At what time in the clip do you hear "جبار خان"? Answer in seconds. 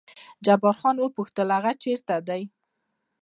0.45-0.95